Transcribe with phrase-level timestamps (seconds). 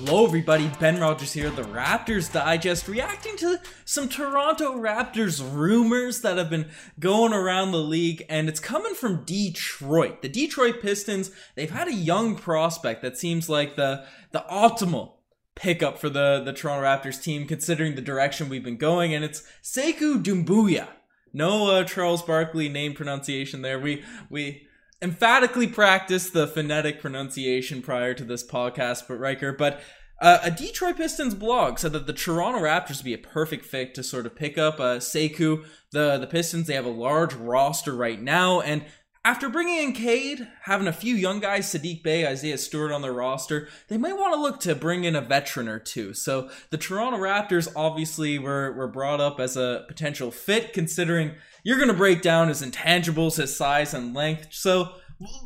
[0.00, 0.70] Hello, everybody.
[0.78, 6.68] Ben Rogers here, the Raptors Digest, reacting to some Toronto Raptors rumors that have been
[7.00, 10.22] going around the league, and it's coming from Detroit.
[10.22, 15.14] The Detroit Pistons, they've had a young prospect that seems like the, the optimal
[15.56, 19.42] pickup for the, the Toronto Raptors team, considering the direction we've been going, and it's
[19.64, 20.86] Sekou Doumbouya.
[21.32, 23.80] No uh, Charles Barkley name pronunciation there.
[23.80, 24.68] We, we,
[25.00, 29.52] emphatically practiced the phonetic pronunciation prior to this podcast, but Riker.
[29.52, 29.80] But
[30.20, 33.94] uh, a Detroit Pistons blog said that the Toronto Raptors would be a perfect fit
[33.94, 35.64] to sort of pick up uh, Sekou.
[35.92, 38.84] The the Pistons they have a large roster right now, and
[39.24, 43.12] after bringing in Cade, having a few young guys, Sadiq Bey, Isaiah Stewart on their
[43.12, 46.14] roster, they might want to look to bring in a veteran or two.
[46.14, 51.76] So the Toronto Raptors obviously were, were brought up as a potential fit, considering you're
[51.76, 54.48] going to break down his intangibles, his size and length.
[54.50, 54.94] So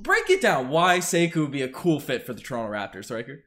[0.00, 3.42] break it down why Sekou would be a cool fit for the Toronto Raptors, Riker.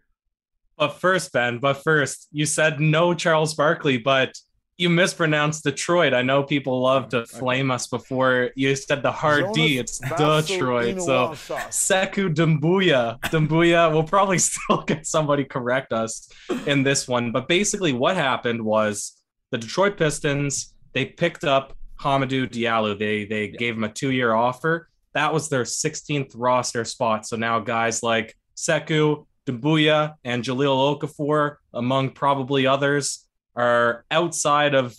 [0.77, 4.33] But first, Ben, but first, you said no Charles Barkley, but
[4.77, 6.13] you mispronounced Detroit.
[6.13, 9.77] I know people love to flame us before you said the hard Jonas D.
[9.77, 11.01] It's Detroit.
[11.01, 11.29] So
[11.69, 13.19] Sekou Doumbouya.
[13.21, 13.91] Doumbouya.
[13.91, 16.29] We'll probably still get somebody correct us
[16.65, 17.31] in this one.
[17.31, 19.13] But basically, what happened was
[19.51, 22.97] the Detroit Pistons they picked up Hamidou Diallo.
[22.97, 23.57] They they yeah.
[23.57, 24.89] gave him a two year offer.
[25.13, 27.25] That was their 16th roster spot.
[27.25, 34.95] So now guys like Sekou, Doumbouya, and Jahlil Okafor, among probably others, are outside of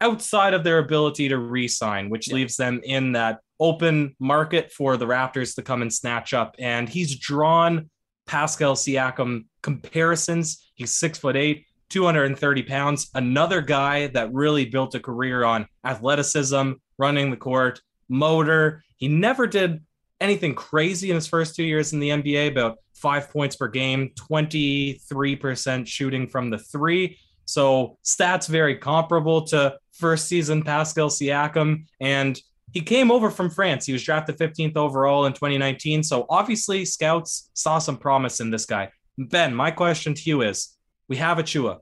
[0.00, 2.34] outside of their ability to re-sign, which yeah.
[2.34, 6.54] leaves them in that open market for the Raptors to come and snatch up.
[6.58, 7.88] And he's drawn
[8.26, 10.70] Pascal Siakam comparisons.
[10.74, 13.10] He's six foot eight, 230 pounds.
[13.14, 18.84] Another guy that really built a career on athleticism, running the court, motor.
[18.96, 19.82] He never did
[20.20, 24.10] anything crazy in his first two years in the NBA, about five points per game,
[24.30, 27.18] 23% shooting from the three.
[27.44, 31.86] So stats very comparable to first season Pascal Siakam.
[32.00, 32.40] And
[32.72, 33.86] he came over from France.
[33.86, 36.02] He was drafted 15th overall in 2019.
[36.02, 38.90] So obviously, scouts saw some promise in this guy.
[39.16, 40.76] Ben, my question to you is
[41.08, 41.78] we have Achiuwa.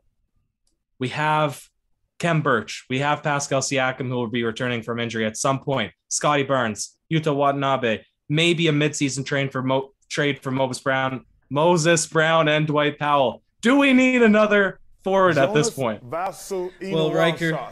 [0.99, 1.61] We have
[2.19, 2.84] Khem Birch.
[2.89, 5.93] We have Pascal Siakam, who will be returning from injury at some point.
[6.09, 12.07] Scotty Barnes, Yuta Watanabe, maybe a midseason trade for Mo- trade for Moses Brown, Moses
[12.07, 13.43] Brown, and Dwight Powell.
[13.61, 16.03] Do we need another forward Jonas at this point.
[16.03, 17.71] Vassal, well, Riker,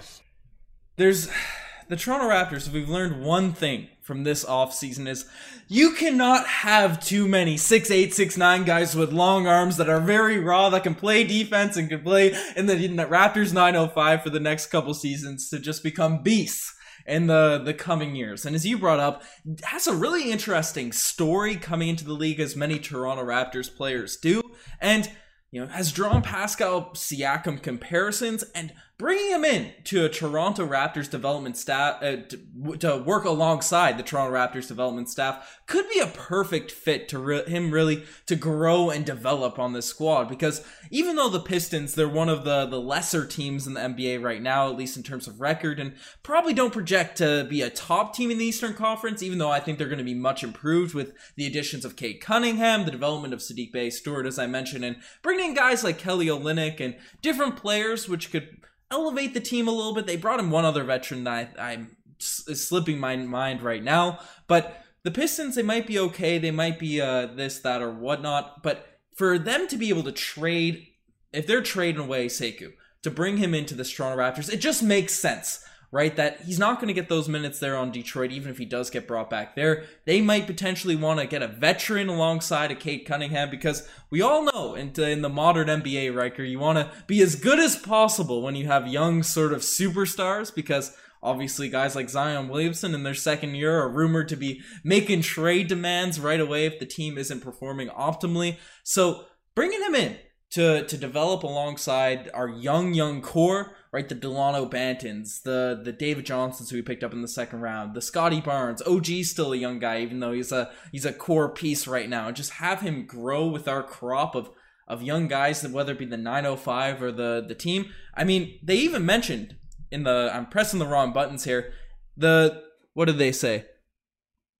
[0.96, 1.28] there's
[1.88, 2.68] the Toronto Raptors.
[2.68, 5.24] If we've learned one thing from this offseason is
[5.68, 10.00] you cannot have too many six eight, six nine guys with long arms that are
[10.00, 14.22] very raw that can play defense and can play in the, in the Raptors 905
[14.22, 16.74] for the next couple seasons to just become beasts
[17.06, 18.44] in the the coming years.
[18.46, 19.22] And as you brought up,
[19.64, 24.42] has a really interesting story coming into the league as many Toronto Raptors players do.
[24.80, 25.10] And
[25.50, 31.10] you know, has drawn Pascal Siakam comparisons and bringing him in to a Toronto Raptors
[31.10, 36.06] development staff uh, to, to, work alongside the Toronto Raptors development staff could be a
[36.06, 41.16] perfect fit to re- him really to grow and develop on this squad because even
[41.16, 44.70] though the Pistons they're one of the the lesser teams in the NBA right now
[44.70, 48.30] at least in terms of record and probably don't project to be a top team
[48.30, 51.12] in the Eastern Conference even though I think they're going to be much improved with
[51.34, 54.98] the additions of Cade Cunningham the development of Sadiq Bey Stewart as I mentioned and
[55.22, 59.72] bringing in guys like Kelly Olynyk and different players which could elevate the team a
[59.72, 60.06] little bit.
[60.06, 64.84] They brought in one other veteran that I, am slipping my mind right now, but
[65.02, 66.38] the Pistons they might be okay.
[66.38, 68.62] They might be uh, this, that, or whatnot.
[68.62, 68.86] But
[69.16, 70.86] for them to be able to trade,
[71.32, 72.72] if they're trading away Sekou
[73.02, 76.16] to bring him into the Toronto Raptors, it just makes sense right?
[76.16, 78.88] That he's not going to get those minutes there on Detroit, even if he does
[78.88, 79.84] get brought back there.
[80.06, 84.42] They might potentially want to get a veteran alongside of Cade Cunningham because we all
[84.42, 88.40] know in, in the modern NBA, Riker, you want to be as good as possible
[88.40, 93.14] when you have young sort of superstars because obviously guys like Zion Williamson in their
[93.14, 97.40] second year are rumored to be making trade demands right away if the team isn't
[97.40, 98.56] performing optimally.
[98.82, 100.16] So bringing him in
[100.52, 104.08] to to develop alongside our young young core, right?
[104.08, 107.94] The Delano Bantons, the the David Johnsons who we picked up in the second round,
[107.94, 108.82] the Scotty Barnes.
[108.82, 112.30] OG's still a young guy, even though he's a he's a core piece right now.
[112.30, 114.50] Just have him grow with our crop of
[114.86, 117.86] of young guys, whether it be the 905 or the the team.
[118.14, 119.56] I mean, they even mentioned
[119.90, 121.72] in the I'm pressing the wrong buttons here.
[122.14, 122.62] The
[122.92, 123.64] what did they say?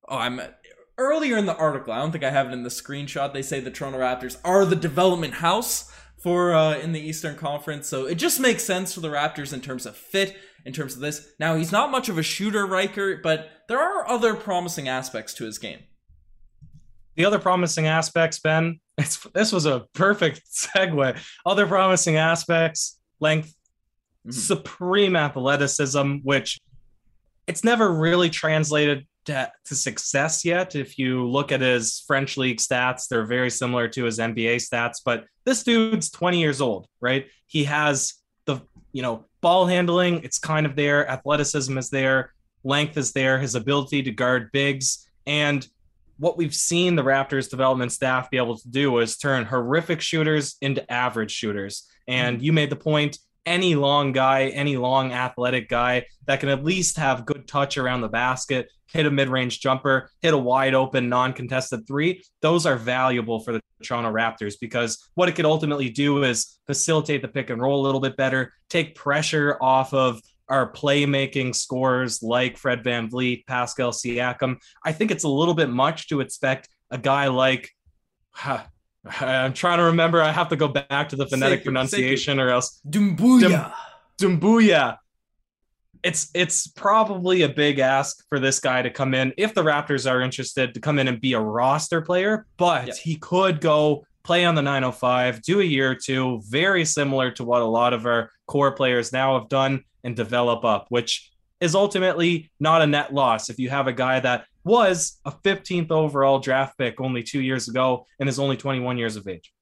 [0.09, 0.41] Oh, I'm
[0.97, 3.33] earlier in the article, I don't think I have it in the screenshot.
[3.33, 7.87] They say the Toronto Raptors are the development house for uh, in the Eastern Conference,
[7.87, 11.01] so it just makes sense for the Raptors in terms of fit, in terms of
[11.01, 11.33] this.
[11.39, 15.45] Now he's not much of a shooter, Riker, but there are other promising aspects to
[15.45, 15.79] his game.
[17.15, 21.19] The other promising aspects, Ben, this was a perfect segue.
[21.45, 23.49] Other promising aspects, length,
[24.25, 24.31] mm-hmm.
[24.31, 26.59] supreme athleticism, which
[27.47, 30.75] it's never really translated to, to, success yet.
[30.75, 34.97] If you look at his French league stats, they're very similar to his NBA stats,
[35.03, 37.27] but this dude's 20 years old, right?
[37.47, 38.13] He has
[38.45, 38.61] the,
[38.91, 42.33] you know, ball handling, it's kind of there, athleticism is there,
[42.63, 45.07] length is there, his ability to guard bigs.
[45.25, 45.67] And
[46.17, 50.55] what we've seen the Raptors development staff be able to do is turn horrific shooters
[50.61, 51.87] into average shooters.
[52.07, 52.45] And mm-hmm.
[52.45, 56.97] you made the point any long guy, any long athletic guy that can at least
[56.97, 61.85] have good touch around the basket, hit a mid-range jumper, hit a wide open non-contested
[61.87, 66.59] three, those are valuable for the Toronto Raptors because what it could ultimately do is
[66.67, 71.55] facilitate the pick and roll a little bit better, take pressure off of our playmaking
[71.55, 74.57] scores like Fred VanVleet, Pascal Siakam.
[74.83, 77.71] I think it's a little bit much to expect a guy like
[79.05, 80.21] I'm trying to remember.
[80.21, 82.79] I have to go back to the phonetic pronunciation or else.
[82.89, 83.73] Doumbouya.
[84.17, 84.97] Doumbouya.
[86.03, 90.09] It's it's probably a big ask for this guy to come in if the Raptors
[90.09, 92.97] are interested to come in and be a roster player, but yep.
[92.97, 97.43] he could go play on the 905, do a year or two, very similar to
[97.43, 101.75] what a lot of our core players now have done and develop up, which is
[101.75, 106.39] ultimately not a net loss if you have a guy that was a 15th overall
[106.39, 109.53] draft pick only two years ago and is only 21 years of age.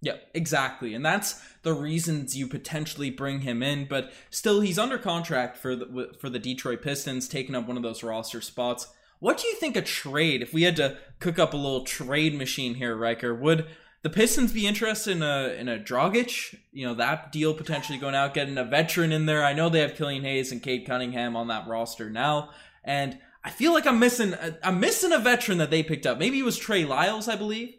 [0.00, 0.94] Yeah, exactly.
[0.94, 5.74] And that's the reasons you potentially bring him in, but still he's under contract for
[5.74, 8.86] the for the Detroit Pistons taking up one of those roster spots.
[9.18, 12.38] What do you think a trade if we had to cook up a little trade
[12.38, 13.34] machine here, Riker?
[13.34, 13.66] Would
[14.02, 16.54] the Pistons be interested in a in a Dragic?
[16.72, 19.44] You know, that deal potentially going out, getting a veteran in there.
[19.44, 22.50] I know they have Killian Hayes and Cade Cunningham on that roster now,
[22.84, 26.18] and I feel like I'm missing I'm missing a veteran that they picked up.
[26.18, 27.74] Maybe it was Trey Lyles, I believe.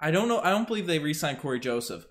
[0.00, 0.40] I don't know.
[0.40, 2.06] I don't believe they re-signed Cory Joseph,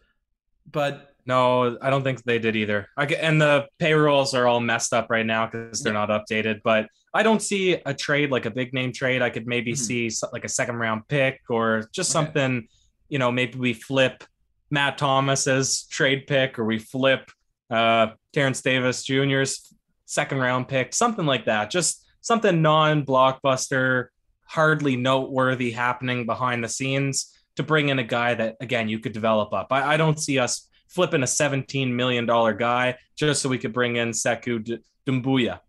[0.70, 2.88] but no, I don't think they did either.
[2.98, 6.62] and the payrolls are all messed up right now because they're not updated.
[6.64, 9.22] But I don't see a trade like a big name trade.
[9.22, 10.10] I could maybe mm-hmm.
[10.10, 12.26] see like a second round pick or just okay.
[12.26, 12.68] something.
[13.12, 14.24] You know, maybe we flip
[14.72, 17.30] Matt Thomas as trade pick, or we flip
[17.70, 19.72] uh, Terence Davis Jr.'s
[20.06, 21.70] second round pick, something like that.
[21.70, 24.08] Just something non-blockbuster,
[24.46, 29.14] hardly noteworthy happening behind the scenes to bring in a guy that again you could
[29.14, 29.68] develop up.
[29.72, 33.96] I, I don't see us flipping a $17 million guy just so we could bring
[33.96, 35.60] in Sekou D- Doumbouya.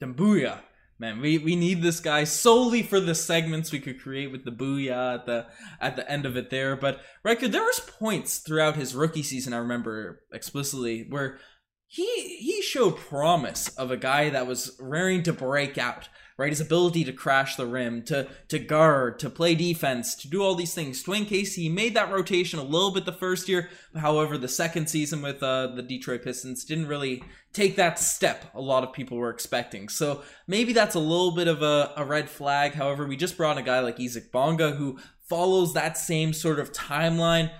[0.00, 0.58] Doumbouya.
[0.98, 4.50] Man, we, we need this guy solely for the segments we could create with the
[4.50, 5.46] booyah at the
[5.78, 6.74] at the end of it there.
[6.74, 11.38] But Riker, there was points throughout his rookie season I remember explicitly where
[11.86, 16.50] he he showed promise of a guy that was raring to break out right?
[16.50, 20.54] His ability to crash the rim to to guard to play defense to do all
[20.54, 21.02] these things.
[21.02, 23.70] Dwane casey made that rotation a little bit the first year.
[23.94, 27.22] However the second season with uh, the detroit pistons didn't really
[27.52, 29.88] take that step a lot of people were expecting.
[29.88, 32.74] So maybe that's a little bit of a, a red flag.
[32.74, 34.98] However we just brought in a guy like isaac bonga who
[35.28, 37.50] follows that same sort of timeline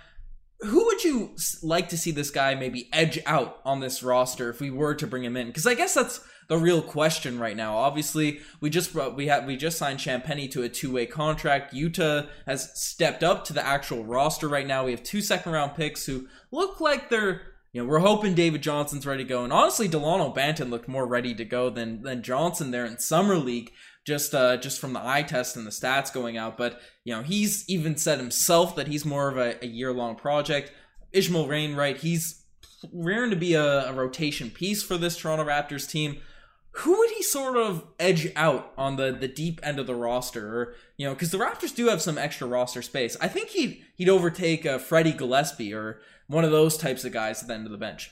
[0.61, 4.61] who would you like to see this guy maybe edge out on this roster if
[4.61, 5.49] we were to bring him in?
[5.49, 7.77] Because I guess that's the real question right now.
[7.77, 11.75] Obviously, we just we had we just signed Champagnie to a two way contract.
[11.75, 14.85] Yuta has stepped up to the actual roster right now.
[14.85, 17.43] We have two second round picks who look like they're
[17.73, 19.45] you know we're hoping David Johnson's ready to go.
[19.45, 23.37] And honestly, Delano Banton looked more ready to go than than Johnson there in summer
[23.37, 23.73] league
[24.07, 26.57] just uh, just from the eye test and the stats going out.
[26.57, 30.15] But you know, he's even said himself that he's more of a, a year long
[30.15, 30.73] project.
[31.13, 32.45] Ishmail Wainright, he's
[32.93, 36.19] raring to be a, a, rotation piece for this Toronto Raptors team.
[36.81, 40.47] Who would he sort of edge out on the, the deep end of the roster,
[40.47, 43.17] or you know, because the Raptors do have some extra roster space.
[43.21, 47.43] I think he'd he'd overtake uh, Freddie Gillespie or one of those types of guys
[47.43, 48.11] at the end of the bench.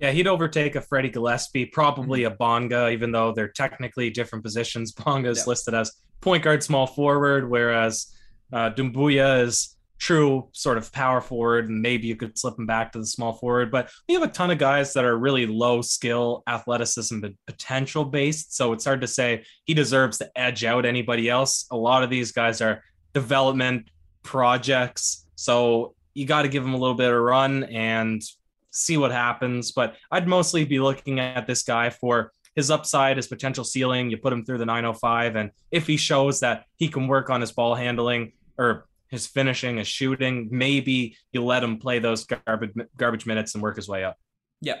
[0.00, 2.32] Yeah, he'd overtake a Freddie Gillespie, probably mm-hmm.
[2.32, 4.92] a Bonga, even though they're technically different positions.
[5.04, 8.14] Bonga is listed as point guard, small forward, whereas
[8.52, 12.92] uh, Doumbouya is true sort of power forward, and maybe you could slip him back
[12.92, 13.70] to the small forward.
[13.70, 18.56] But we have a ton of guys that are really low skill, athleticism, potential based.
[18.56, 21.66] So it's hard to say he deserves to edge out anybody else.
[21.70, 23.90] A lot of these guys are development
[24.22, 25.26] projects.
[25.36, 28.22] So you got to give them a little bit of a run and
[28.70, 29.72] see what happens.
[29.72, 34.10] But I'd mostly be looking at this guy for his upside, his potential ceiling.
[34.10, 37.40] You put him through the 905, and if he shows that he can work on
[37.40, 42.72] his ball handling or his finishing, his shooting, maybe you let him play those garbage
[42.96, 44.16] garbage minutes and work his way up.
[44.60, 44.76] Yeah,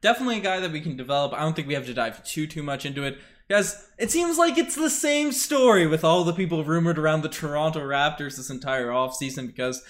[0.00, 1.32] definitely a guy that we can develop.
[1.32, 3.18] I don't think we have to dive too too much into it.
[3.48, 7.28] Guys, it seems like it's the same story with all the people rumored around the
[7.28, 9.82] Toronto Raptors this entire offseason because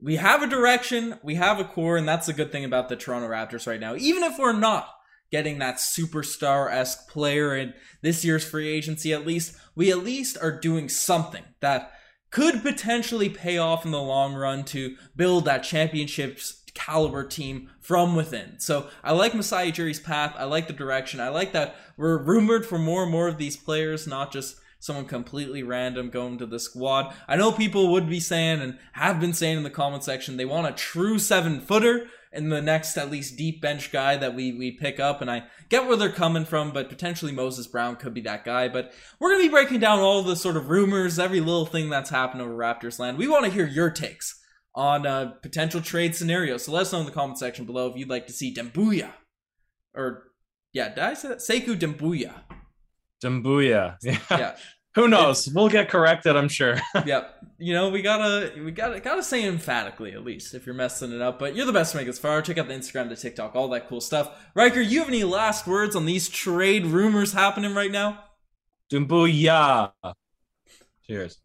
[0.00, 2.96] we have a direction, we have a core, and that's the good thing about the
[2.96, 3.94] Toronto Raptors right now.
[3.96, 4.88] Even if we're not
[5.30, 10.38] getting that superstar esque player in this year's free agency, at least, we at least
[10.40, 11.92] are doing something that
[12.30, 18.14] could potentially pay off in the long run to build that championships caliber team from
[18.14, 18.60] within.
[18.60, 20.34] So I like Masai Ujiri's path.
[20.36, 21.20] I like the direction.
[21.20, 25.04] I like that we're rumored for more and more of these players, not just someone
[25.04, 27.14] completely random going to the squad.
[27.28, 30.44] I know people would be saying and have been saying in the comment section they
[30.44, 34.52] want a true seven footer in the next at least deep bench guy that we
[34.52, 38.14] we pick up and I get where they're coming from but potentially Moses Brown could
[38.14, 41.18] be that guy but we're going to be breaking down all the sort of rumors
[41.18, 43.18] every little thing that's happened over Raptors land.
[43.18, 44.40] We want to hear your takes
[44.74, 47.96] on a potential trade scenario so let us know in the comment section below if
[47.96, 49.10] you'd like to see Dembuya.
[49.94, 50.30] Or
[50.72, 51.38] yeah did I say that?
[51.38, 52.34] Sekou Dembuya.
[53.24, 53.96] Dembuya.
[54.02, 54.56] Yeah, yeah.
[54.96, 55.46] Who knows?
[55.48, 56.80] we'll get corrected, I'm sure.
[57.06, 57.34] yep.
[57.58, 61.20] You know, we gotta we gotta gotta say emphatically at least if you're messing it
[61.20, 61.38] up.
[61.38, 62.40] But you're the best to make us far.
[62.42, 64.30] Check out the Instagram, the TikTok, all that cool stuff.
[64.54, 68.24] Riker, you have any last words on these trade rumors happening right now?
[68.90, 69.92] Dumbuya.
[71.06, 71.38] Cheers.